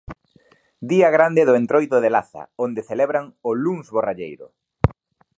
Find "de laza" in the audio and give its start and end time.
2.03-2.43